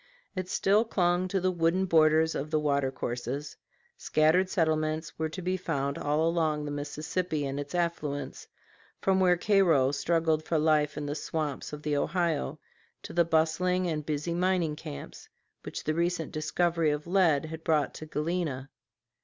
[0.35, 3.55] It still clung to the wooded borders of the water courses;
[3.97, 8.47] scattered settlements were to be found all along the Mississippi and its affluents,
[8.99, 12.57] from where Cairo struggled for life in the swamps of the Ohio
[13.03, 15.29] to the bustling and busy mining camps
[15.61, 18.71] which the recent discovery of lead had brought to Galena.